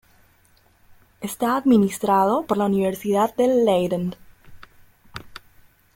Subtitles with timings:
[1.21, 4.15] Está administrado por la Universidad de Leiden.